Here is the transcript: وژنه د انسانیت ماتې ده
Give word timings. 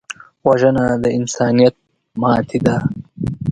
وژنه 0.47 0.85
د 1.03 1.05
انسانیت 1.19 1.75
ماتې 2.21 2.59
ده 2.65 2.75